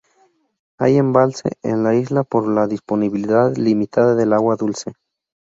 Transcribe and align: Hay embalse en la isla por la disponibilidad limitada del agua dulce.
Hay 0.79 0.97
embalse 0.97 1.57
en 1.61 1.83
la 1.83 1.93
isla 1.93 2.23
por 2.23 2.47
la 2.47 2.65
disponibilidad 2.65 3.55
limitada 3.55 4.15
del 4.15 4.33
agua 4.33 4.55
dulce. 4.55 4.93